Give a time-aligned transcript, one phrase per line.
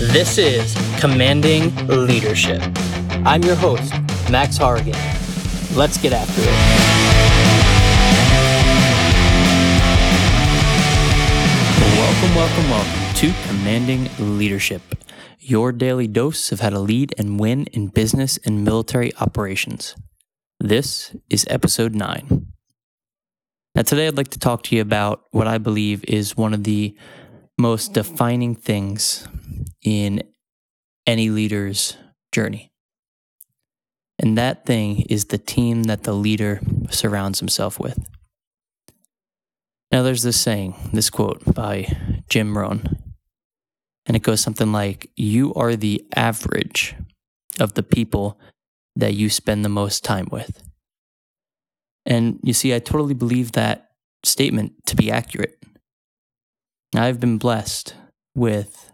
[0.00, 2.62] This is Commanding Leadership.
[3.26, 3.92] I'm your host,
[4.30, 4.96] Max Harrigan.
[5.74, 6.46] Let's get after it.
[11.98, 14.08] Welcome, welcome, welcome to Commanding
[14.38, 14.80] Leadership,
[15.38, 19.96] your daily dose of how to lead and win in business and military operations.
[20.58, 22.46] This is episode 9.
[23.74, 26.64] Now, today I'd like to talk to you about what I believe is one of
[26.64, 26.96] the
[27.58, 29.28] most defining things
[29.82, 30.22] in
[31.06, 31.96] any leader's
[32.32, 32.70] journey.
[34.18, 36.60] And that thing is the team that the leader
[36.90, 37.98] surrounds himself with.
[39.90, 41.86] Now, there's this saying, this quote by
[42.28, 42.98] Jim Rohn,
[44.06, 46.94] and it goes something like You are the average
[47.58, 48.38] of the people
[48.94, 50.62] that you spend the most time with.
[52.06, 53.90] And you see, I totally believe that
[54.24, 55.56] statement to be accurate.
[56.94, 57.94] I've been blessed
[58.34, 58.92] with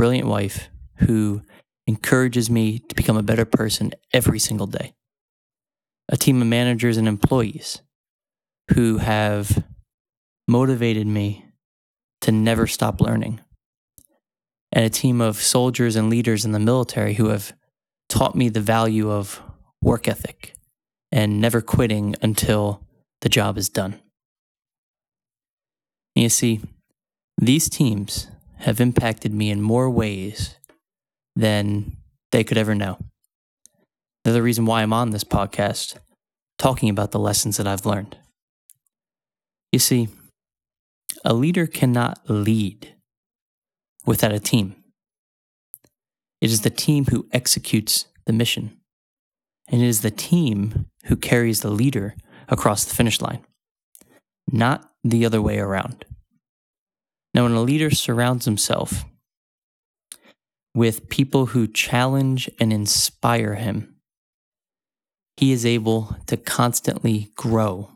[0.00, 1.42] brilliant wife who
[1.86, 4.94] encourages me to become a better person every single day.
[6.08, 7.82] A team of managers and employees
[8.72, 9.62] who have
[10.48, 11.44] motivated me
[12.22, 13.40] to never stop learning.
[14.72, 17.52] And a team of soldiers and leaders in the military who have
[18.08, 19.42] taught me the value of
[19.82, 20.54] work ethic
[21.12, 22.82] and never quitting until
[23.20, 24.00] the job is done.
[26.14, 26.62] You see,
[27.36, 28.28] these teams
[28.60, 30.54] have impacted me in more ways
[31.34, 31.96] than
[32.30, 32.98] they could ever know.
[34.24, 35.96] The reason why I'm on this podcast
[36.58, 38.16] talking about the lessons that I've learned.
[39.72, 40.08] You see,
[41.24, 42.94] a leader cannot lead
[44.04, 44.76] without a team.
[46.40, 48.76] It is the team who executes the mission,
[49.68, 52.14] and it is the team who carries the leader
[52.48, 53.44] across the finish line,
[54.50, 56.04] not the other way around.
[57.32, 59.04] Now, when a leader surrounds himself
[60.74, 63.96] with people who challenge and inspire him,
[65.36, 67.90] he is able to constantly grow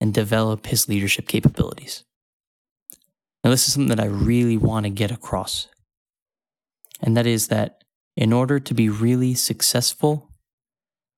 [0.00, 2.04] and develop his leadership capabilities.
[3.44, 5.68] Now, this is something that I really want to get across.
[7.00, 7.82] And that is that
[8.16, 10.30] in order to be really successful,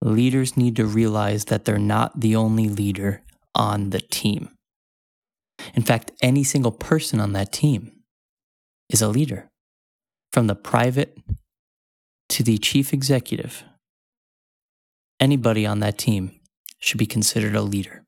[0.01, 3.23] leaders need to realize that they're not the only leader
[3.55, 4.54] on the team.
[5.75, 7.93] In fact, any single person on that team
[8.91, 9.49] is a leader,
[10.33, 11.17] from the private
[12.29, 13.65] to the chief executive.
[15.21, 16.41] Anybody on that team
[16.79, 18.05] should be considered a leader.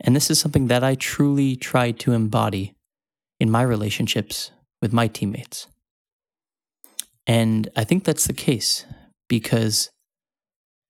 [0.00, 2.74] And this is something that I truly try to embody
[3.38, 5.66] in my relationships with my teammates.
[7.26, 8.84] And I think that's the case
[9.28, 9.90] because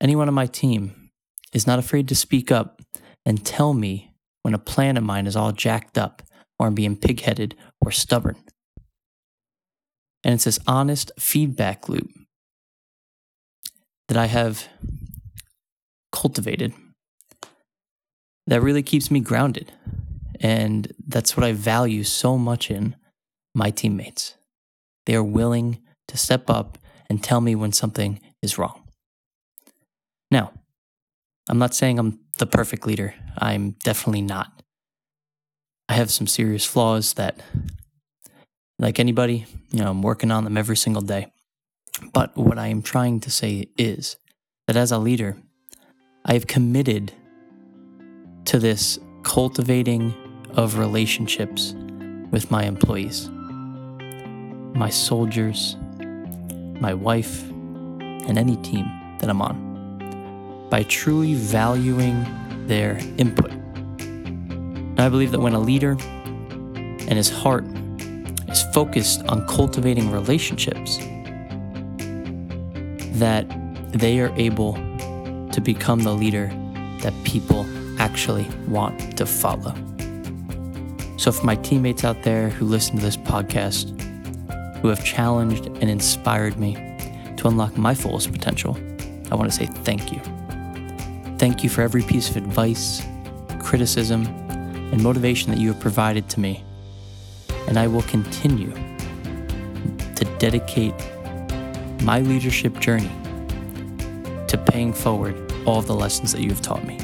[0.01, 1.11] anyone on my team
[1.53, 2.81] is not afraid to speak up
[3.27, 4.10] and tell me
[4.51, 6.23] when a plan of mine is all jacked up
[6.59, 8.35] or I'm being pigheaded or stubborn.
[10.25, 12.11] And it's this honest feedback loop
[14.09, 14.67] that I have
[16.11, 16.75] cultivated
[18.49, 19.71] that really keeps me grounded.
[20.41, 22.97] And that's what I value so much in
[23.55, 24.35] my teammates.
[25.07, 25.79] They are willing
[26.09, 26.77] to step up
[27.09, 28.83] and tell me when something is wrong.
[30.29, 30.51] Now,
[31.49, 33.15] I'm not saying I'm the perfect leader.
[33.39, 34.63] I'm definitely not.
[35.89, 37.41] I have some serious flaws that,
[38.79, 41.33] like anybody, you know, I'm working on them every single day.
[42.13, 44.17] But what I am trying to say is
[44.67, 45.37] that as a leader,
[46.25, 47.13] I have committed
[48.47, 50.15] to this cultivating
[50.55, 51.75] of relationships
[52.31, 53.29] with my employees,
[54.75, 55.77] my soldiers,
[56.81, 58.87] my wife, and any team
[59.19, 59.70] that I'm on
[60.71, 62.25] by truly valuing
[62.67, 63.51] their input.
[63.51, 67.65] And I believe that when a leader and his heart
[68.49, 70.99] is focused on cultivating relationships,
[73.19, 73.47] that
[73.93, 74.75] they are able
[75.53, 76.47] to become the leader
[77.01, 77.67] that people
[78.01, 79.75] actually want to follow.
[81.17, 84.01] So, for my teammates out there who listen to this podcast,
[84.81, 86.75] who have challenged and inspired me
[87.37, 88.79] to unlock my fullest potential,
[89.31, 90.40] I want to say thank you.
[91.41, 93.01] Thank you for every piece of advice,
[93.61, 96.63] criticism, and motivation that you have provided to me.
[97.67, 98.71] And I will continue
[100.17, 100.93] to dedicate
[102.03, 103.11] my leadership journey
[104.49, 106.99] to paying forward all the lessons that you have taught me.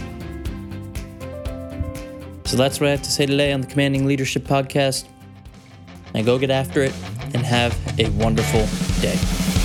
[2.45, 5.07] So that's what I have to say today on the Commanding Leadership Podcast.
[6.13, 6.93] Now go get after it
[7.33, 8.67] and have a wonderful
[9.01, 9.56] day.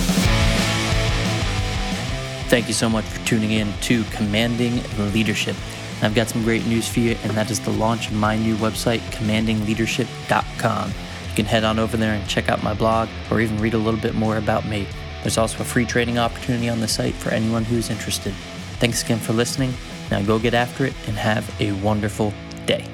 [2.52, 4.82] Thank you so much for tuning in to Commanding
[5.14, 5.56] Leadership.
[6.02, 8.56] I've got some great news for you, and that is the launch of my new
[8.56, 10.90] website, commandingleadership.com.
[10.90, 13.78] You can head on over there and check out my blog or even read a
[13.78, 14.86] little bit more about me.
[15.22, 18.34] There's also a free trading opportunity on the site for anyone who's interested.
[18.80, 19.72] Thanks again for listening.
[20.10, 22.34] Now go get after it and have a wonderful
[22.66, 22.91] day.